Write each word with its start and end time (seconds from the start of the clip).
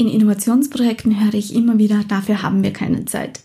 In 0.00 0.08
Innovationsprojekten 0.08 1.22
höre 1.22 1.34
ich 1.34 1.54
immer 1.54 1.76
wieder, 1.76 2.02
dafür 2.08 2.40
haben 2.40 2.62
wir 2.62 2.72
keine 2.72 3.04
Zeit. 3.04 3.42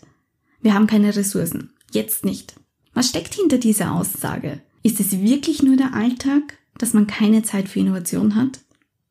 Wir 0.62 0.72
haben 0.72 0.86
keine 0.86 1.14
Ressourcen. 1.14 1.74
Jetzt 1.92 2.24
nicht. 2.24 2.54
Was 2.94 3.10
steckt 3.10 3.34
hinter 3.34 3.58
dieser 3.58 3.92
Aussage? 3.92 4.62
Ist 4.82 4.98
es 4.98 5.20
wirklich 5.20 5.62
nur 5.62 5.76
der 5.76 5.92
Alltag, 5.92 6.56
dass 6.78 6.94
man 6.94 7.06
keine 7.06 7.42
Zeit 7.42 7.68
für 7.68 7.80
Innovation 7.80 8.36
hat? 8.36 8.60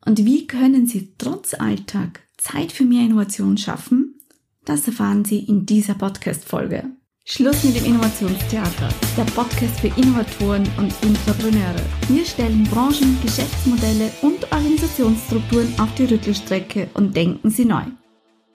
Und 0.04 0.24
wie 0.24 0.48
können 0.48 0.88
Sie 0.88 1.12
trotz 1.18 1.54
Alltag 1.54 2.22
Zeit 2.36 2.72
für 2.72 2.82
mehr 2.82 3.04
Innovation 3.04 3.56
schaffen? 3.56 4.16
Das 4.64 4.84
erfahren 4.88 5.24
Sie 5.24 5.38
in 5.38 5.66
dieser 5.66 5.94
Podcast-Folge. 5.94 6.95
Schluss 7.28 7.64
mit 7.64 7.74
dem 7.74 7.86
Innovationstheater, 7.86 8.88
der 9.16 9.24
Podcast 9.24 9.80
für 9.80 9.88
Innovatoren 10.00 10.62
und 10.78 10.94
Intrapreneure. 11.02 11.82
Wir 12.08 12.24
stellen 12.24 12.62
Branchen, 12.70 13.18
Geschäftsmodelle 13.20 14.12
und 14.22 14.44
Organisationsstrukturen 14.52 15.74
auf 15.80 15.92
die 15.96 16.04
Rüttelstrecke 16.04 16.88
und 16.94 17.16
denken 17.16 17.50
sie 17.50 17.64
neu. 17.64 17.82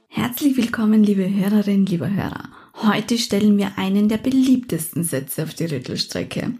Herzlich 0.08 0.56
willkommen, 0.56 1.04
liebe 1.04 1.30
Hörerinnen, 1.30 1.86
liebe 1.86 2.10
Hörer. 2.10 2.48
Heute 2.82 3.18
stellen 3.18 3.58
wir 3.58 3.78
einen 3.78 4.08
der 4.08 4.20
beliebtesten 4.20 5.04
Sätze 5.04 5.44
auf 5.44 5.54
die 5.54 5.66
Rüttelstrecke. 5.66 6.54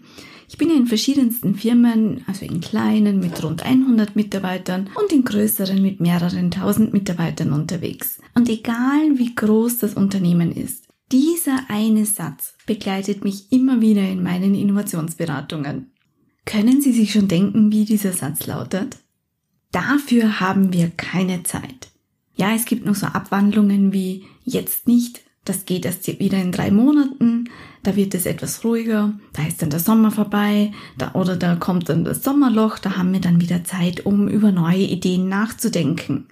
Ich 0.50 0.58
bin 0.58 0.68
in 0.68 0.86
verschiedensten 0.86 1.54
Firmen, 1.54 2.24
also 2.26 2.44
in 2.44 2.60
kleinen 2.60 3.20
mit 3.20 3.42
rund 3.42 3.62
100 3.62 4.16
Mitarbeitern 4.16 4.90
und 5.02 5.12
in 5.12 5.24
größeren 5.24 5.80
mit 5.80 6.00
mehreren 6.00 6.50
tausend 6.50 6.92
Mitarbeitern 6.92 7.54
unterwegs. 7.54 8.18
Und 8.34 8.50
egal 8.50 9.12
wie 9.16 9.34
groß 9.34 9.78
das 9.78 9.94
Unternehmen 9.94 10.52
ist, 10.52 10.91
dieser 11.12 11.68
eine 11.68 12.06
Satz 12.06 12.54
begleitet 12.66 13.22
mich 13.22 13.52
immer 13.52 13.82
wieder 13.82 14.02
in 14.08 14.22
meinen 14.22 14.54
Innovationsberatungen. 14.54 15.92
Können 16.46 16.80
Sie 16.80 16.92
sich 16.92 17.12
schon 17.12 17.28
denken, 17.28 17.70
wie 17.70 17.84
dieser 17.84 18.12
Satz 18.12 18.46
lautet? 18.46 18.96
Dafür 19.72 20.40
haben 20.40 20.72
wir 20.72 20.90
keine 20.90 21.42
Zeit. 21.42 21.90
Ja, 22.34 22.54
es 22.54 22.64
gibt 22.64 22.86
noch 22.86 22.94
so 22.94 23.06
Abwandlungen 23.06 23.92
wie 23.92 24.24
jetzt 24.44 24.88
nicht, 24.88 25.20
das 25.44 25.66
geht 25.66 25.84
erst 25.84 26.06
wieder 26.18 26.40
in 26.40 26.50
drei 26.50 26.70
Monaten, 26.70 27.50
da 27.82 27.94
wird 27.94 28.14
es 28.14 28.26
etwas 28.26 28.64
ruhiger, 28.64 29.12
da 29.34 29.46
ist 29.46 29.60
dann 29.60 29.70
der 29.70 29.80
Sommer 29.80 30.12
vorbei, 30.12 30.72
da, 30.96 31.12
oder 31.12 31.36
da 31.36 31.56
kommt 31.56 31.88
dann 31.88 32.04
das 32.04 32.22
Sommerloch, 32.22 32.78
da 32.78 32.96
haben 32.96 33.12
wir 33.12 33.20
dann 33.20 33.40
wieder 33.40 33.64
Zeit, 33.64 34.06
um 34.06 34.28
über 34.28 34.50
neue 34.50 34.84
Ideen 34.84 35.28
nachzudenken. 35.28 36.28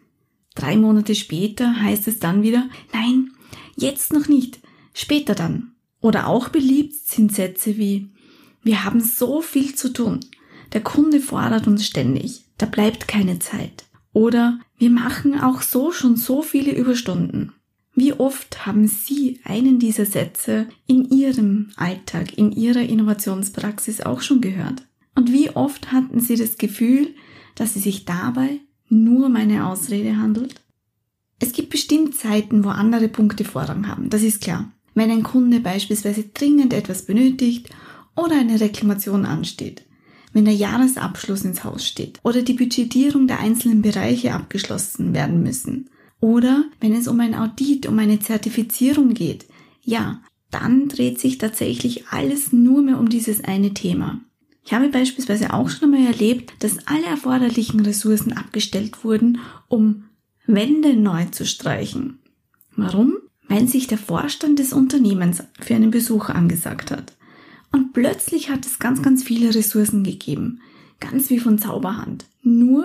Drei 0.55 0.77
Monate 0.77 1.15
später 1.15 1.83
heißt 1.83 2.09
es 2.09 2.19
dann 2.19 2.43
wieder, 2.43 2.69
nein, 2.95 3.31
jetzt 3.77 4.13
noch 4.13 4.27
nicht, 4.27 4.61
Später 4.93 5.35
dann. 5.35 5.73
Oder 6.01 6.27
auch 6.29 6.49
beliebt 6.49 6.95
sind 6.95 7.35
Sätze 7.35 7.77
wie, 7.77 8.11
wir 8.63 8.85
haben 8.85 9.01
so 9.01 9.43
viel 9.43 9.75
zu 9.75 9.93
tun. 9.93 10.21
Der 10.73 10.83
Kunde 10.83 11.21
fordert 11.21 11.67
uns 11.67 11.87
ständig. 11.87 12.45
Da 12.59 12.67
bleibt 12.67 13.09
keine 13.09 13.39
Zeit. 13.39 13.85
Oder 14.13 14.59
wir 14.79 14.91
machen 14.91 15.39
auch 15.39 15.63
so 15.63 15.93
schon 15.93 16.17
so 16.17 16.43
viele 16.43 16.73
Überstunden. 16.73 17.53
Wie 17.95 18.13
oft 18.13 18.67
haben 18.67 18.87
Sie 18.87 19.41
einen 19.45 19.79
dieser 19.79 20.07
Sätze 20.07 20.67
in 20.87 21.11
Ihrem 21.11 21.71
Alltag, 21.77 22.37
in 22.39 22.53
Ihrer 22.53 22.83
Innovationspraxis 22.83 24.01
auch 24.01 24.23
schon 24.23 24.41
gehört? 24.41 24.83
Und 25.15 25.33
wie 25.33 25.51
oft 25.51 25.93
hatten 25.93 26.21
Sie 26.21 26.37
das 26.37 26.57
Gefühl, 26.57 27.15
dass 27.57 27.77
es 27.77 27.83
sich 27.83 28.05
dabei 28.05 28.61
nur 28.89 29.27
um 29.27 29.37
eine 29.37 29.67
Ausrede 29.67 30.17
handelt? 30.17 30.61
Es 31.41 31.53
gibt 31.53 31.71
bestimmt 31.71 32.15
Zeiten, 32.15 32.65
wo 32.65 32.69
andere 32.69 33.09
Punkte 33.09 33.45
Vorrang 33.45 33.89
haben, 33.89 34.11
das 34.11 34.23
ist 34.23 34.41
klar. 34.41 34.71
Wenn 35.01 35.11
ein 35.11 35.23
Kunde 35.23 35.61
beispielsweise 35.61 36.25
dringend 36.25 36.75
etwas 36.75 37.07
benötigt 37.07 37.71
oder 38.17 38.39
eine 38.39 38.61
Reklamation 38.61 39.25
ansteht, 39.25 39.87
wenn 40.35 40.45
der 40.45 40.53
Jahresabschluss 40.53 41.43
ins 41.43 41.65
Haus 41.65 41.87
steht 41.87 42.19
oder 42.23 42.43
die 42.43 42.53
Budgetierung 42.53 43.27
der 43.27 43.41
einzelnen 43.41 43.81
Bereiche 43.81 44.35
abgeschlossen 44.35 45.15
werden 45.15 45.43
müssen 45.43 45.89
oder 46.21 46.67
wenn 46.81 46.95
es 46.95 47.09
um 47.09 47.19
ein 47.19 47.35
Audit, 47.35 47.87
um 47.87 47.99
eine 47.99 48.21
Zertifizierung 48.21 49.15
geht, 49.15 49.47
ja, 49.83 50.21
dann 50.51 50.89
dreht 50.89 51.19
sich 51.19 51.39
tatsächlich 51.39 52.09
alles 52.09 52.53
nur 52.53 52.83
mehr 52.83 52.99
um 52.99 53.09
dieses 53.09 53.43
eine 53.43 53.73
Thema. 53.73 54.21
Ich 54.67 54.75
habe 54.75 54.91
beispielsweise 54.91 55.55
auch 55.55 55.71
schon 55.71 55.95
einmal 55.95 56.13
erlebt, 56.13 56.53
dass 56.59 56.87
alle 56.87 57.07
erforderlichen 57.07 57.81
Ressourcen 57.81 58.35
abgestellt 58.35 59.03
wurden, 59.03 59.39
um 59.67 60.05
Wände 60.47 60.95
neu 60.95 61.25
zu 61.31 61.47
streichen. 61.47 62.19
Warum? 62.77 63.15
Weil 63.51 63.67
sich 63.67 63.89
der 63.89 63.99
Vorstand 63.99 64.61
des 64.61 64.73
Unternehmens 64.73 65.43
für 65.61 65.75
einen 65.75 65.91
Besuch 65.91 66.29
angesagt 66.29 66.93
hat. 66.93 67.17
Und 67.73 67.93
plötzlich 67.93 68.49
hat 68.49 68.65
es 68.65 68.79
ganz, 68.79 69.03
ganz 69.03 69.25
viele 69.25 69.53
Ressourcen 69.53 70.05
gegeben, 70.05 70.61
ganz 71.01 71.31
wie 71.31 71.41
von 71.41 71.59
Zauberhand, 71.59 72.27
nur 72.43 72.85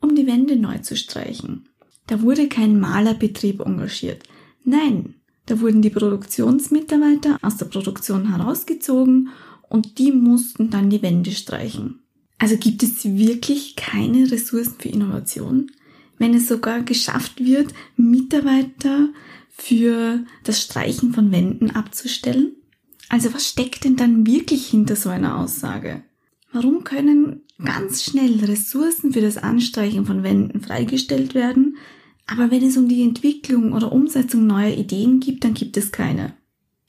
um 0.00 0.14
die 0.14 0.26
Wände 0.26 0.56
neu 0.56 0.78
zu 0.78 0.96
streichen. 0.96 1.66
Da 2.06 2.20
wurde 2.20 2.48
kein 2.48 2.78
Malerbetrieb 2.78 3.60
engagiert. 3.60 4.24
Nein, 4.64 5.14
da 5.46 5.60
wurden 5.60 5.80
die 5.80 5.90
Produktionsmitarbeiter 5.90 7.38
aus 7.40 7.56
der 7.56 7.66
Produktion 7.66 8.36
herausgezogen 8.36 9.30
und 9.70 9.98
die 9.98 10.12
mussten 10.12 10.68
dann 10.68 10.90
die 10.90 11.00
Wände 11.00 11.30
streichen. 11.30 12.00
Also 12.36 12.58
gibt 12.58 12.82
es 12.82 13.02
wirklich 13.06 13.76
keine 13.76 14.30
Ressourcen 14.30 14.74
für 14.78 14.90
Innovation? 14.90 15.70
Wenn 16.18 16.34
es 16.34 16.48
sogar 16.48 16.82
geschafft 16.82 17.42
wird, 17.42 17.72
Mitarbeiter 17.96 19.08
für 19.52 20.24
das 20.44 20.60
Streichen 20.60 21.12
von 21.12 21.30
Wänden 21.30 21.70
abzustellen? 21.70 22.56
Also 23.08 23.32
was 23.34 23.46
steckt 23.46 23.84
denn 23.84 23.96
dann 23.96 24.26
wirklich 24.26 24.66
hinter 24.66 24.96
so 24.96 25.10
einer 25.10 25.38
Aussage? 25.38 26.02
Warum 26.52 26.82
können 26.84 27.42
ganz 27.62 28.02
schnell 28.02 28.44
Ressourcen 28.44 29.12
für 29.12 29.20
das 29.20 29.38
Anstreichen 29.38 30.06
von 30.06 30.22
Wänden 30.22 30.60
freigestellt 30.60 31.34
werden, 31.34 31.76
aber 32.26 32.50
wenn 32.50 32.64
es 32.64 32.76
um 32.76 32.88
die 32.88 33.02
Entwicklung 33.02 33.72
oder 33.72 33.92
Umsetzung 33.92 34.46
neuer 34.46 34.76
Ideen 34.76 35.20
gibt, 35.20 35.44
dann 35.44 35.54
gibt 35.54 35.76
es 35.76 35.92
keine? 35.92 36.34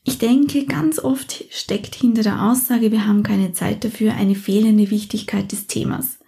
Ich 0.06 0.18
denke, 0.18 0.66
ganz 0.66 1.00
oft 1.00 1.46
steckt 1.50 1.96
hinter 1.96 2.24
der 2.24 2.44
Aussage, 2.44 2.92
wir 2.92 3.08
haben 3.08 3.24
keine 3.24 3.54
Zeit 3.54 3.84
dafür, 3.84 4.14
eine 4.14 4.36
fehlende 4.36 4.90
Wichtigkeit 4.90 5.52
des 5.52 5.68
Themas. 5.68 6.20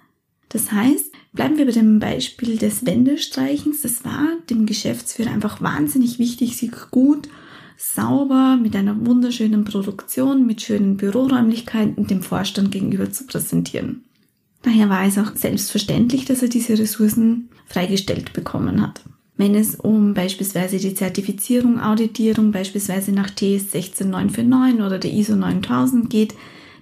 Das 0.50 0.72
heißt, 0.72 1.12
Bleiben 1.36 1.58
wir 1.58 1.66
bei 1.66 1.74
dem 1.74 2.00
Beispiel 2.00 2.58
des 2.58 2.86
Wendestreichens. 2.86 3.82
Das 3.82 4.06
war 4.06 4.26
dem 4.50 4.66
Geschäftsführer 4.66 5.32
einfach 5.32 5.62
wahnsinnig 5.62 6.18
wichtig, 6.18 6.56
sich 6.56 6.72
gut, 6.92 7.28
sauber, 7.78 8.58
mit 8.62 8.74
einer 8.74 9.06
wunderschönen 9.06 9.66
Produktion, 9.66 10.48
mit 10.48 10.62
schönen 10.62 10.96
Büroräumlichkeiten 10.96 12.08
dem 12.08 12.22
Vorstand 12.22 12.72
gegenüber 12.72 13.12
zu 13.12 13.26
präsentieren. 13.26 14.06
Daher 14.62 14.90
war 14.90 15.06
es 15.06 15.18
auch 15.18 15.36
selbstverständlich, 15.36 16.24
dass 16.24 16.42
er 16.42 16.48
diese 16.48 16.80
Ressourcen 16.80 17.50
freigestellt 17.68 18.32
bekommen 18.32 18.82
hat. 18.82 19.02
Wenn 19.36 19.56
es 19.56 19.76
um 19.76 20.14
beispielsweise 20.14 20.78
die 20.78 20.96
Zertifizierung, 20.96 21.82
Auditierung, 21.82 22.54
beispielsweise 22.54 23.12
nach 23.12 23.30
TS 23.30 23.72
16949 23.72 24.82
oder 24.82 25.00
der 25.00 25.12
ISO 25.12 25.36
9000 25.36 26.10
geht, 26.10 26.34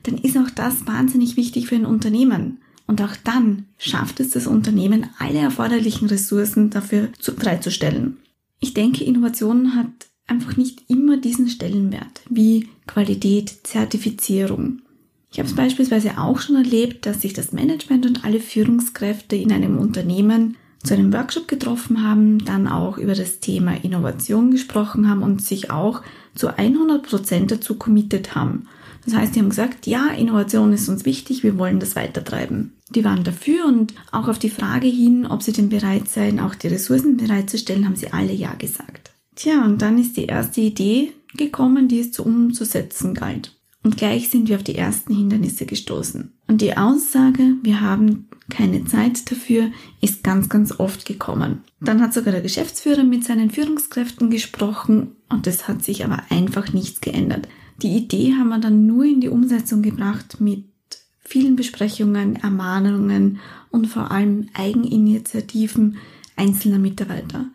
dann 0.04 0.20
ist 0.20 0.38
auch 0.38 0.52
das 0.52 0.86
wahnsinnig 0.86 1.38
wichtig 1.38 1.68
für 1.68 1.76
ein 1.76 1.88
Unternehmen. 1.88 2.60
Und 2.94 3.02
auch 3.02 3.16
dann 3.24 3.66
schafft 3.80 4.20
es 4.20 4.30
das 4.30 4.46
Unternehmen, 4.46 5.08
alle 5.18 5.40
erforderlichen 5.40 6.08
Ressourcen 6.10 6.70
dafür 6.70 7.10
zu, 7.18 7.32
freizustellen. 7.32 8.18
Ich 8.60 8.76
denke, 8.76 9.04
Innovation 9.04 9.76
hat 9.76 9.88
einfach 10.28 10.58
nicht 10.58 10.84
immer 10.90 11.18
diesen 11.18 11.50
Stellenwert 11.50 12.22
wie 12.30 12.70
Qualität, 12.86 13.62
Zertifizierung. 13.64 14.84
Ich 15.32 15.40
habe 15.40 15.50
es 15.50 15.56
beispielsweise 15.56 16.20
auch 16.20 16.40
schon 16.40 16.56
erlebt, 16.56 17.08
dass 17.08 17.22
sich 17.22 17.34
das 17.34 17.52
Management 17.52 18.06
und 18.06 18.26
alle 18.26 18.40
Führungskräfte 18.40 19.36
in 19.38 19.52
einem 19.52 19.80
Unternehmen 19.80 20.56
zu 20.84 20.94
einem 20.94 21.12
Workshop 21.14 21.48
getroffen 21.48 22.08
haben, 22.08 22.46
dann 22.46 22.68
auch 22.68 23.00
über 23.00 23.16
das 23.16 23.40
Thema 23.40 23.74
Innovation 23.84 24.52
gesprochen 24.52 25.10
haben 25.10 25.24
und 25.24 25.42
sich 25.42 25.72
auch 25.72 26.04
zu 26.36 26.56
100 26.56 27.02
Prozent 27.10 27.50
dazu 27.50 27.74
committed 27.74 28.36
haben. 28.36 28.68
Das 29.06 29.16
heißt, 29.16 29.36
die 29.36 29.40
haben 29.40 29.50
gesagt, 29.50 29.88
ja, 29.88 30.08
Innovation 30.10 30.72
ist 30.72 30.88
uns 30.88 31.06
wichtig, 31.06 31.44
wir 31.44 31.58
wollen 31.58 31.80
das 31.80 31.96
weitertreiben. 31.96 32.74
Die 32.96 33.04
waren 33.04 33.24
dafür 33.24 33.66
und 33.66 33.94
auch 34.12 34.28
auf 34.28 34.40
die 34.40 34.50
Frage 34.50 34.88
hin, 34.88 35.26
ob 35.26 35.42
sie 35.42 35.52
denn 35.52 35.70
bereit 35.70 36.08
seien, 36.08 36.40
auch 36.40 36.56
die 36.56 36.68
Ressourcen 36.68 37.18
bereitzustellen, 37.18 37.86
haben 37.86 37.96
sie 37.96 38.14
alle 38.14 38.34
ja 38.34 38.54
gesagt. 38.54 39.12
Tja, 39.36 39.66
und 39.66 39.82
dann 39.82 39.98
ist 39.98 40.16
die 40.16 40.26
erste 40.26 40.62
Idee 40.62 41.12
gekommen, 41.36 41.88
die 41.88 42.00
es 42.00 42.12
zu 42.12 42.24
umzusetzen 42.24 43.16
galt. 43.16 43.58
Und 43.84 43.98
gleich 43.98 44.30
sind 44.30 44.48
wir 44.48 44.56
auf 44.56 44.64
die 44.64 44.76
ersten 44.76 45.14
Hindernisse 45.14 45.66
gestoßen. 45.66 46.32
Und 46.48 46.62
die 46.62 46.78
Aussage, 46.78 47.56
wir 47.64 47.82
haben 47.82 48.30
keine 48.50 48.86
Zeit 48.86 49.30
dafür, 49.30 49.72
ist 50.02 50.24
ganz, 50.24 50.48
ganz 50.48 50.80
oft 50.80 51.06
gekommen. 51.06 51.64
Dann 51.82 52.02
hat 52.02 52.14
sogar 52.14 52.32
der 52.32 52.42
Geschäftsführer 52.42 53.04
mit 53.04 53.24
seinen 53.24 53.50
Führungskräften 53.50 54.30
gesprochen 54.30 55.16
und 55.30 55.48
es 55.48 55.68
hat 55.68 55.84
sich 55.84 56.06
aber 56.06 56.22
einfach 56.30 56.72
nichts 56.74 57.02
geändert. 57.02 57.48
Die 57.82 57.98
Idee 57.98 58.34
haben 58.34 58.50
wir 58.50 58.60
dann 58.60 58.86
nur 58.86 59.04
in 59.04 59.20
die 59.20 59.30
Umsetzung 59.30 59.82
gebracht 59.82 60.40
mit 60.40 60.66
vielen 61.34 61.56
Besprechungen, 61.56 62.36
Ermahnungen 62.36 63.40
und 63.72 63.88
vor 63.88 64.12
allem 64.12 64.50
Eigeninitiativen 64.54 65.98
einzelner 66.36 66.78
Mitarbeiter. 66.78 67.48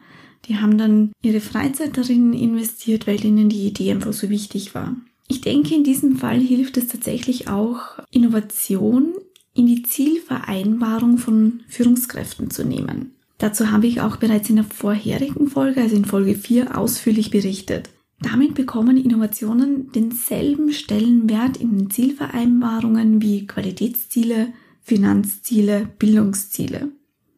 Die 0.46 0.56
haben 0.56 0.76
dann 0.78 1.12
ihre 1.22 1.38
Freizeit 1.38 1.96
darin 1.96 2.32
investiert, 2.32 3.06
weil 3.06 3.24
ihnen 3.24 3.48
die 3.48 3.68
Idee 3.68 3.92
einfach 3.92 4.12
so 4.12 4.30
wichtig 4.30 4.74
war. 4.74 4.96
Ich 5.28 5.42
denke, 5.42 5.76
in 5.76 5.84
diesem 5.84 6.16
Fall 6.16 6.40
hilft 6.40 6.76
es 6.76 6.88
tatsächlich 6.88 7.46
auch, 7.46 8.00
Innovation 8.10 9.12
in 9.54 9.66
die 9.66 9.84
Zielvereinbarung 9.84 11.16
von 11.16 11.60
Führungskräften 11.68 12.50
zu 12.50 12.64
nehmen. 12.64 13.12
Dazu 13.38 13.70
habe 13.70 13.86
ich 13.86 14.00
auch 14.00 14.16
bereits 14.16 14.50
in 14.50 14.56
der 14.56 14.64
vorherigen 14.64 15.46
Folge, 15.46 15.82
also 15.82 15.94
in 15.94 16.04
Folge 16.04 16.34
4, 16.34 16.76
ausführlich 16.76 17.30
berichtet. 17.30 17.90
Damit 18.20 18.54
bekommen 18.54 18.96
Innovationen 18.96 19.92
denselben 19.92 20.72
Stellenwert 20.72 21.56
in 21.56 21.78
den 21.78 21.90
Zielvereinbarungen 21.90 23.22
wie 23.22 23.46
Qualitätsziele, 23.46 24.52
Finanzziele, 24.82 25.88
Bildungsziele. 25.98 26.90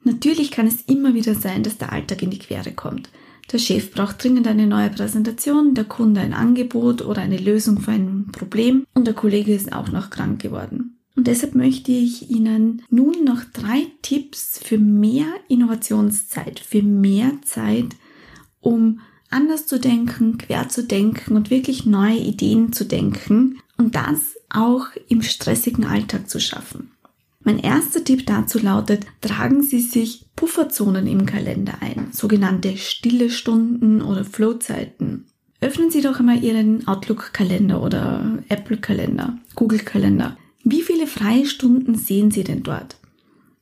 Natürlich 0.05 0.51
kann 0.51 0.67
es 0.67 0.83
immer 0.83 1.13
wieder 1.15 1.35
sein, 1.35 1.63
dass 1.63 1.77
der 1.77 1.93
Alltag 1.93 2.23
in 2.23 2.31
die 2.31 2.39
Quere 2.39 2.73
kommt. 2.73 3.11
Der 3.53 3.59
Chef 3.59 3.91
braucht 3.91 4.23
dringend 4.23 4.47
eine 4.47 4.67
neue 4.67 4.91
Präsentation, 4.91 5.75
der 5.75 5.85
Kunde 5.85 6.21
ein 6.21 6.33
Angebot 6.33 7.03
oder 7.03 7.21
eine 7.21 7.37
Lösung 7.37 7.81
für 7.81 7.91
ein 7.91 8.29
Problem 8.33 8.87
und 8.95 9.07
der 9.07 9.15
Kollege 9.15 9.53
ist 9.53 9.73
auch 9.73 9.91
noch 9.91 10.09
krank 10.09 10.41
geworden. 10.41 10.99
Und 11.17 11.27
deshalb 11.27 11.55
möchte 11.55 11.91
ich 11.93 12.31
Ihnen 12.31 12.83
nun 12.89 13.25
noch 13.25 13.43
drei 13.53 13.89
Tipps 14.03 14.61
für 14.63 14.79
mehr 14.79 15.27
Innovationszeit, 15.49 16.61
für 16.61 16.83
mehr 16.83 17.33
Zeit, 17.43 17.97
um 18.61 19.01
anders 19.31 19.67
zu 19.67 19.79
denken, 19.79 20.39
quer 20.39 20.69
zu 20.69 20.85
denken 20.85 21.37
und 21.37 21.51
wirklich 21.51 21.87
neue 21.87 22.19
Ideen 22.19 22.73
zu 22.73 22.85
denken 22.85 23.59
und 23.77 23.95
das 23.95 24.37
auch 24.49 24.87
im 25.09 25.23
stressigen 25.23 25.85
Alltag 25.85 26.29
zu 26.29 26.41
schaffen. 26.41 26.91
Mein 27.43 27.59
erster 27.59 28.05
Tipp 28.05 28.27
dazu 28.27 28.59
lautet, 28.59 29.07
tragen 29.23 29.63
Sie 29.63 29.81
sich 29.81 30.27
Pufferzonen 30.37 31.07
im 31.07 31.25
Kalender 31.25 31.79
ein, 31.81 32.09
sogenannte 32.13 32.77
stille 32.77 33.31
Stunden 33.31 34.03
oder 34.03 34.25
Flowzeiten. 34.25 35.25
Öffnen 35.63 35.91
Sie 35.91 36.03
doch 36.03 36.21
einmal 36.21 36.43
Ihren 36.43 36.87
Outlook-Kalender 36.87 37.83
oder 37.83 38.39
Apple-Kalender, 38.49 39.39
Google-Kalender. 39.55 40.37
Wie 40.65 40.83
viele 40.83 41.07
freie 41.07 41.47
Stunden 41.47 41.95
sehen 41.95 42.31
Sie 42.31 42.45
denn 42.45 42.63
dort? 42.63 42.97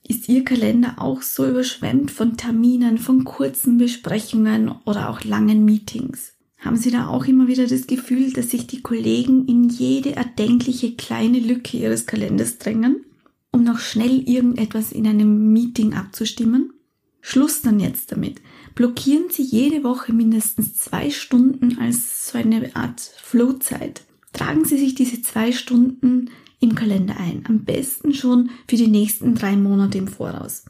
Ist 0.08 0.26
Ihr 0.26 0.42
Kalender 0.42 0.94
auch 0.96 1.20
so 1.20 1.46
überschwemmt 1.46 2.10
von 2.10 2.38
Terminen, 2.38 2.96
von 2.96 3.24
kurzen 3.24 3.76
Besprechungen 3.76 4.72
oder 4.86 5.10
auch 5.10 5.22
langen 5.22 5.66
Meetings? 5.66 6.32
Haben 6.56 6.78
Sie 6.78 6.90
da 6.90 7.08
auch 7.08 7.26
immer 7.26 7.46
wieder 7.46 7.66
das 7.66 7.86
Gefühl, 7.86 8.32
dass 8.32 8.50
sich 8.50 8.66
die 8.66 8.80
Kollegen 8.80 9.46
in 9.46 9.68
jede 9.68 10.16
erdenkliche 10.16 10.96
kleine 10.96 11.38
Lücke 11.38 11.76
Ihres 11.76 12.06
Kalenders 12.06 12.56
drängen, 12.56 13.04
um 13.52 13.64
noch 13.64 13.80
schnell 13.80 14.26
irgendetwas 14.26 14.92
in 14.92 15.06
einem 15.06 15.52
Meeting 15.52 15.92
abzustimmen? 15.92 16.72
Schluss 17.20 17.60
dann 17.60 17.78
jetzt 17.78 18.10
damit. 18.10 18.40
Blockieren 18.74 19.26
Sie 19.28 19.42
jede 19.42 19.84
Woche 19.84 20.14
mindestens 20.14 20.74
zwei 20.74 21.10
Stunden 21.10 21.76
als 21.78 22.28
so 22.28 22.38
eine 22.38 22.74
Art 22.74 23.00
Flowzeit. 23.00 24.04
Tragen 24.32 24.64
Sie 24.64 24.78
sich 24.78 24.94
diese 24.94 25.20
zwei 25.20 25.52
Stunden 25.52 26.30
im 26.60 26.74
Kalender 26.74 27.16
ein. 27.18 27.44
Am 27.48 27.64
besten 27.64 28.14
schon 28.14 28.50
für 28.68 28.76
die 28.76 28.88
nächsten 28.88 29.34
drei 29.34 29.56
Monate 29.56 29.98
im 29.98 30.08
Voraus. 30.08 30.64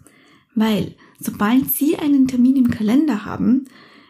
Weil 0.55 0.95
sobald 1.21 1.71
Sie 1.71 1.97
einen 1.97 2.27
Termin 2.29 2.57
im 2.57 2.71
Kalender 2.71 3.25
haben, 3.25 3.67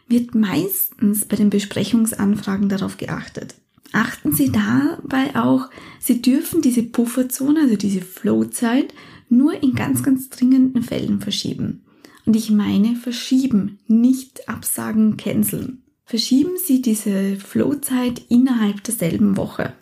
wird 0.08 0.34
meistens 0.34 1.26
bei 1.26 1.36
den 1.36 1.50
Besprechungsanfragen 1.50 2.68
darauf 2.68 2.96
geachtet. 2.96 3.54
Achten 3.92 4.32
Sie 4.32 4.50
dabei 4.50 5.34
auch, 5.34 5.70
Sie 5.98 6.20
dürfen 6.20 6.60
diese 6.60 6.82
Pufferzone, 6.82 7.60
also 7.60 7.76
diese 7.76 8.00
Flowzeit, 8.00 8.92
nur 9.28 9.62
in 9.62 9.74
ganz, 9.74 10.02
ganz 10.02 10.28
dringenden 10.28 10.82
Fällen 10.82 11.20
verschieben. 11.20 11.84
Und 12.26 12.36
ich 12.36 12.50
meine 12.50 12.96
verschieben, 12.96 13.78
nicht 13.86 14.48
absagen, 14.48 15.16
canceln. 15.16 15.82
Verschieben 16.04 16.52
Sie 16.62 16.82
diese 16.82 17.36
Flowzeit 17.36 18.22
innerhalb 18.28 18.84
derselben 18.84 19.36
Woche. 19.36 19.72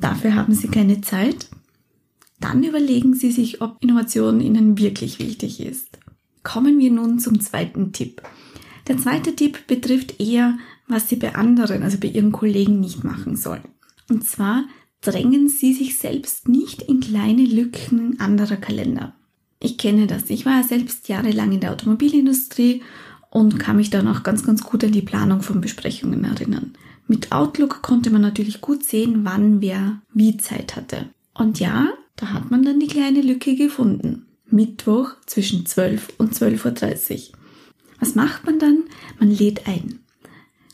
Dafür 0.00 0.34
haben 0.34 0.54
Sie 0.54 0.68
keine 0.68 1.02
Zeit? 1.02 1.48
Dann 2.40 2.62
überlegen 2.64 3.14
Sie 3.14 3.30
sich, 3.30 3.60
ob 3.60 3.76
Innovation 3.80 4.40
Ihnen 4.40 4.78
wirklich 4.78 5.18
wichtig 5.18 5.60
ist. 5.60 5.98
Kommen 6.42 6.78
wir 6.78 6.90
nun 6.90 7.18
zum 7.18 7.40
zweiten 7.40 7.92
Tipp. 7.92 8.22
Der 8.88 8.96
zweite 8.96 9.36
Tipp 9.36 9.66
betrifft 9.66 10.20
eher, 10.20 10.58
was 10.88 11.08
Sie 11.08 11.16
bei 11.16 11.34
anderen, 11.34 11.82
also 11.82 11.98
bei 11.98 12.08
Ihren 12.08 12.32
Kollegen 12.32 12.80
nicht 12.80 13.04
machen 13.04 13.36
sollen. 13.36 13.68
Und 14.08 14.24
zwar 14.24 14.64
drängen 15.02 15.48
Sie 15.48 15.74
sich 15.74 15.98
selbst 15.98 16.48
nicht 16.48 16.82
in 16.82 17.00
kleine 17.00 17.44
Lücken 17.44 18.18
anderer 18.20 18.56
Kalender. 18.56 19.14
Ich 19.60 19.76
kenne 19.76 20.06
das. 20.06 20.30
Ich 20.30 20.46
war 20.46 20.64
selbst 20.64 21.08
jahrelang 21.08 21.52
in 21.52 21.60
der 21.60 21.72
Automobilindustrie 21.72 22.82
und 23.30 23.58
kann 23.58 23.76
mich 23.76 23.90
dann 23.90 24.08
auch 24.08 24.22
ganz, 24.22 24.44
ganz 24.44 24.62
gut 24.62 24.82
an 24.82 24.92
die 24.92 25.02
Planung 25.02 25.42
von 25.42 25.60
Besprechungen 25.60 26.24
erinnern. 26.24 26.72
Mit 27.10 27.32
Outlook 27.32 27.82
konnte 27.82 28.08
man 28.10 28.20
natürlich 28.20 28.60
gut 28.60 28.84
sehen, 28.84 29.24
wann 29.24 29.60
wer 29.60 30.00
wie 30.14 30.36
Zeit 30.36 30.76
hatte. 30.76 31.10
Und 31.34 31.58
ja, 31.58 31.88
da 32.14 32.32
hat 32.32 32.52
man 32.52 32.62
dann 32.62 32.78
die 32.78 32.86
kleine 32.86 33.20
Lücke 33.20 33.56
gefunden. 33.56 34.26
Mittwoch 34.48 35.16
zwischen 35.26 35.66
12 35.66 36.12
und 36.18 36.34
12.30 36.34 37.32
Uhr. 37.32 37.38
Was 37.98 38.14
macht 38.14 38.46
man 38.46 38.60
dann? 38.60 38.84
Man 39.18 39.28
lädt 39.28 39.66
ein. 39.66 39.98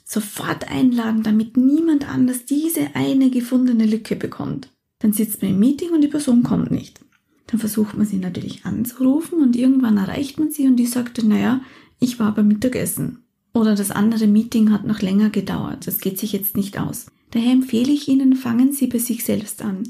Sofort 0.05 0.71
einladen, 0.71 1.23
damit 1.23 1.57
niemand 1.57 2.07
anders 2.07 2.45
diese 2.45 2.95
eine 2.95 3.31
gefundene 3.31 3.87
Lücke 3.87 4.15
bekommt. 4.15 4.69
Dann 4.99 5.15
sitzt 5.15 5.41
man 5.41 5.53
im 5.53 5.59
Meeting 5.59 5.93
und 5.93 6.03
die 6.03 6.09
Person 6.09 6.43
kommt 6.43 6.71
nicht. 6.71 7.01
Dann 7.47 7.61
versucht 7.61 7.97
man 7.97 8.05
sie 8.05 8.19
natürlich 8.19 8.67
anzurufen 8.67 9.41
und 9.41 9.57
irgendwann 9.57 9.97
erreicht 9.97 10.39
man 10.39 10.51
sie 10.51 10.67
und 10.67 10.77
die 10.77 10.85
sagte, 10.85 11.27
naja, 11.27 11.63
ich 11.99 12.21
war 12.21 12.35
beim 12.35 12.49
Mittagessen. 12.49 13.26
Oder 13.57 13.75
das 13.75 13.91
andere 13.91 14.27
Meeting 14.27 14.71
hat 14.71 14.85
noch 14.85 15.01
länger 15.01 15.31
gedauert. 15.31 15.87
Das 15.87 16.01
geht 16.01 16.19
sich 16.19 16.33
jetzt 16.33 16.59
nicht 16.59 16.79
aus. 16.79 17.07
Daher 17.31 17.53
empfehle 17.53 17.91
ich 17.91 18.07
Ihnen, 18.07 18.37
fangen 18.37 18.73
Sie 18.73 18.87
bei 18.87 18.99
sich 18.99 19.25
selbst 19.25 19.63
an. 19.63 19.85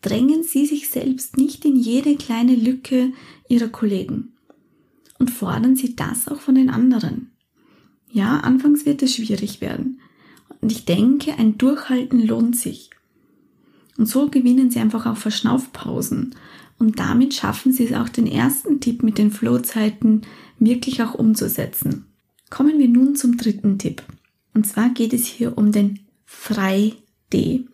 Drängen 0.00 0.42
Sie 0.42 0.64
sich 0.64 0.88
selbst 0.88 1.36
nicht 1.36 1.66
in 1.66 1.76
jede 1.76 2.16
kleine 2.16 2.54
Lücke 2.54 3.12
Ihrer 3.46 3.68
Kollegen. 3.68 4.32
Und 5.18 5.30
fordern 5.30 5.76
Sie 5.76 5.94
das 5.94 6.28
auch 6.28 6.40
von 6.40 6.54
den 6.54 6.70
anderen. 6.70 7.30
Ja, 8.10 8.38
anfangs 8.38 8.86
wird 8.86 9.02
es 9.02 9.16
schwierig 9.16 9.60
werden. 9.60 10.00
Und 10.62 10.72
ich 10.72 10.86
denke, 10.86 11.34
ein 11.34 11.58
Durchhalten 11.58 12.26
lohnt 12.26 12.56
sich. 12.56 12.88
Und 13.98 14.06
so 14.06 14.30
gewinnen 14.30 14.70
Sie 14.70 14.78
einfach 14.78 15.04
auch 15.04 15.18
Verschnaufpausen. 15.18 16.34
Und 16.78 16.98
damit 16.98 17.34
schaffen 17.34 17.70
Sie 17.70 17.84
es 17.84 17.92
auch 17.92 18.08
den 18.08 18.26
ersten 18.26 18.80
Tipp 18.80 19.02
mit 19.02 19.18
den 19.18 19.30
Flowzeiten 19.30 20.22
wirklich 20.58 21.02
auch 21.02 21.12
umzusetzen. 21.12 22.06
Kommen 22.50 22.78
wir 22.78 22.88
nun 22.88 23.14
zum 23.16 23.36
dritten 23.36 23.78
Tipp. 23.78 24.02
Und 24.52 24.66
zwar 24.66 24.90
geht 24.90 25.12
es 25.12 25.24
hier 25.26 25.56
um 25.56 25.72
den 25.72 26.00
Frei-D. 26.26 27.64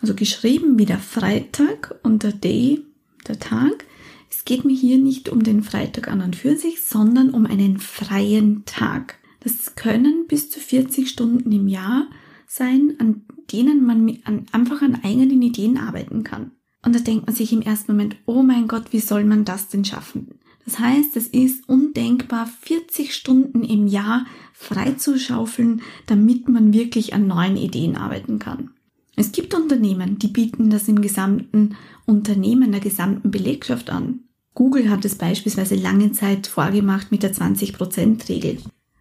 Also 0.00 0.14
geschrieben 0.14 0.78
wie 0.78 0.86
der 0.86 0.98
Freitag 0.98 2.00
und 2.02 2.22
der 2.22 2.32
D, 2.32 2.80
der 3.28 3.38
Tag. 3.38 3.84
Es 4.30 4.44
geht 4.44 4.64
mir 4.64 4.74
hier 4.74 4.98
nicht 4.98 5.28
um 5.28 5.44
den 5.44 5.62
Freitag 5.62 6.08
an 6.08 6.22
und 6.22 6.34
für 6.34 6.56
sich, 6.56 6.82
sondern 6.82 7.30
um 7.30 7.46
einen 7.46 7.78
freien 7.78 8.64
Tag. 8.64 9.18
Das 9.40 9.74
können 9.74 10.26
bis 10.26 10.50
zu 10.50 10.58
40 10.58 11.08
Stunden 11.08 11.52
im 11.52 11.68
Jahr 11.68 12.08
sein, 12.46 12.94
an 12.98 13.22
denen 13.52 13.84
man 13.84 14.18
an, 14.24 14.46
einfach 14.52 14.82
an 14.82 15.00
eigenen 15.04 15.42
Ideen 15.42 15.76
arbeiten 15.78 16.24
kann. 16.24 16.52
Und 16.84 16.94
da 16.94 17.00
denkt 17.00 17.26
man 17.26 17.36
sich 17.36 17.52
im 17.52 17.62
ersten 17.62 17.92
Moment, 17.92 18.16
oh 18.26 18.42
mein 18.42 18.68
Gott, 18.68 18.92
wie 18.92 19.00
soll 19.00 19.24
man 19.24 19.44
das 19.44 19.68
denn 19.68 19.84
schaffen? 19.84 20.40
Das 20.64 20.78
heißt, 20.78 21.16
es 21.16 21.26
ist 21.26 21.68
undenkbar, 21.68 22.48
40 22.62 23.14
Stunden 23.14 23.64
im 23.64 23.86
Jahr 23.86 24.26
freizuschaufeln, 24.52 25.82
damit 26.06 26.48
man 26.48 26.72
wirklich 26.72 27.14
an 27.14 27.26
neuen 27.26 27.56
Ideen 27.56 27.96
arbeiten 27.96 28.38
kann. 28.38 28.70
Es 29.16 29.32
gibt 29.32 29.54
Unternehmen, 29.54 30.18
die 30.18 30.28
bieten 30.28 30.70
das 30.70 30.88
im 30.88 31.02
gesamten 31.02 31.76
Unternehmen, 32.06 32.72
der 32.72 32.80
gesamten 32.80 33.30
Belegschaft 33.30 33.90
an. 33.90 34.20
Google 34.54 34.90
hat 34.90 35.04
es 35.04 35.16
beispielsweise 35.16 35.74
lange 35.74 36.12
Zeit 36.12 36.46
vorgemacht 36.46 37.10
mit 37.10 37.22
der 37.22 37.34
20%-Regel. 37.34 38.58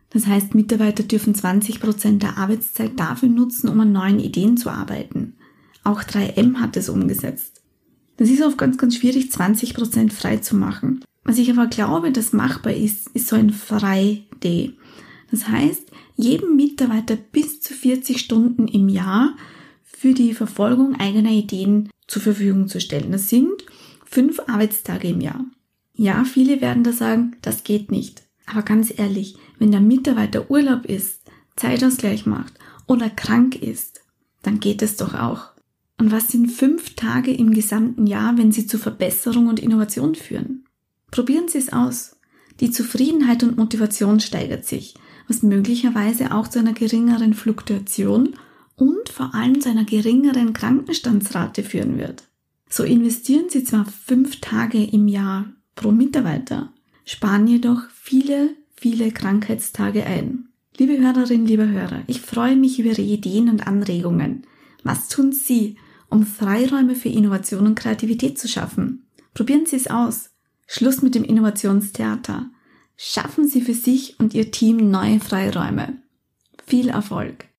Das 0.10 0.28
heißt, 0.28 0.56
Mitarbeiter 0.56 1.04
dürfen 1.04 1.34
20% 1.34 2.20
der 2.20 2.38
Arbeitszeit 2.38 3.00
dafür 3.00 3.30
nutzen, 3.30 3.70
um 3.70 3.80
an 3.80 3.92
neuen 3.92 4.20
Ideen 4.20 4.58
zu 4.58 4.70
arbeiten. 4.70 5.36
Auch 5.84 6.04
3M 6.04 6.58
hat 6.58 6.76
es 6.76 6.90
umgesetzt. 6.90 7.62
Das 8.18 8.30
ist 8.30 8.44
oft 8.44 8.58
ganz, 8.58 8.78
ganz 8.78 8.98
schwierig, 8.98 9.32
20% 9.32 10.12
frei 10.12 10.38
zu 10.38 10.56
machen. 10.56 11.04
Was 11.24 11.38
ich 11.38 11.52
aber 11.52 11.68
glaube, 11.68 12.12
das 12.12 12.34
machbar 12.34 12.74
ist, 12.74 13.10
ist 13.10 13.28
so 13.28 13.36
ein 13.36 13.52
Frei-Day. 13.52 14.74
Das 15.30 15.48
heißt, 15.48 15.92
jedem 16.16 16.56
Mitarbeiter 16.56 17.16
bis 17.16 17.62
zu 17.62 17.74
40 17.74 18.20
Stunden 18.20 18.68
im 18.68 18.90
Jahr 18.90 19.36
für 19.84 20.14
die 20.14 20.34
Verfolgung 20.34 21.00
eigener 21.00 21.32
Ideen 21.32 21.90
zur 22.08 22.22
Verfügung 22.22 22.68
zu 22.68 22.82
stellen. 22.82 23.12
Das 23.12 23.30
sind 23.30 23.66
fünf 24.06 24.40
Arbeitstage 24.48 25.10
im 25.10 25.22
Jahr. 25.22 25.46
Ja, 25.96 26.24
viele 26.26 26.60
werden 26.60 26.84
da 26.84 26.92
sagen, 26.92 27.36
das 27.42 27.64
geht 27.64 27.92
nicht. 27.92 28.24
Aber 28.46 28.64
ganz 28.64 28.94
ehrlich, 28.98 29.36
wenn 29.60 29.72
der 29.72 29.80
Mitarbeiter 29.80 30.50
Urlaub 30.50 30.86
ist, 30.86 31.22
Zeitausgleich 31.56 32.26
macht 32.26 32.54
oder 32.88 33.10
krank 33.10 33.62
ist, 33.62 34.02
dann 34.42 34.60
geht 34.60 34.82
es 34.82 34.98
doch 34.98 35.14
auch. 35.14 35.52
Und 35.98 36.12
was 36.12 36.30
sind 36.30 36.52
fünf 36.52 36.96
Tage 36.96 37.32
im 37.32 37.54
gesamten 37.54 38.08
Jahr, 38.08 38.38
wenn 38.38 38.52
sie 38.52 38.66
zu 38.66 38.80
Verbesserung 38.80 39.48
und 39.48 39.60
Innovation 39.60 40.16
führen? 40.16 40.66
Probieren 41.12 41.50
Sie 41.50 41.58
es 41.58 41.72
aus. 41.72 42.16
Die 42.62 42.72
Zufriedenheit 42.72 43.44
und 43.44 43.58
Motivation 43.58 44.20
steigert 44.20 44.66
sich, 44.66 44.96
was 45.28 45.44
möglicherweise 45.44 46.34
auch 46.34 46.48
zu 46.48 46.60
einer 46.60 46.74
geringeren 46.74 47.34
Fluktuation 47.34 48.36
und 48.76 49.10
vor 49.10 49.36
allem 49.36 49.62
zu 49.62 49.70
einer 49.70 49.84
geringeren 49.84 50.54
Krankenstandsrate 50.54 51.64
führen 51.64 51.98
wird. 51.98 52.24
So 52.70 52.84
investieren 52.84 53.50
Sie 53.50 53.64
zwar 53.64 53.86
fünf 53.86 54.40
Tage 54.40 54.84
im 54.84 55.08
Jahr 55.08 55.52
pro 55.76 55.92
Mitarbeiter, 55.92 56.74
sparen 57.06 57.48
jedoch 57.48 57.82
viele, 57.94 58.56
viele 58.76 59.12
Krankheitstage 59.12 60.06
ein. 60.06 60.48
Liebe 60.78 60.98
Hörerinnen, 60.98 61.46
liebe 61.46 61.68
Hörer, 61.68 62.04
ich 62.08 62.22
freue 62.22 62.56
mich 62.56 62.80
über 62.80 62.90
Ihre 62.90 63.02
Ideen 63.02 63.50
und 63.50 63.68
Anregungen. 63.68 64.48
Was 64.84 65.10
tun 65.10 65.34
Sie, 65.34 65.76
um 66.10 66.26
Freiräume 66.26 66.96
für 66.96 67.10
Innovation 67.10 67.68
und 67.68 67.76
Kreativität 67.76 68.40
zu 68.40 68.48
schaffen? 68.48 69.06
Probieren 69.34 69.66
Sie 69.66 69.76
es 69.76 69.88
aus. 69.88 70.31
Schluss 70.74 71.02
mit 71.02 71.16
dem 71.16 71.26
Innovationstheater. 71.26 72.50
Schaffen 72.96 73.46
Sie 73.46 73.60
für 73.60 73.74
sich 73.74 74.18
und 74.22 74.34
Ihr 74.34 74.52
Team 74.52 74.90
neue 74.90 75.20
Freiräume. 75.20 76.02
Viel 76.66 76.88
Erfolg! 76.88 77.51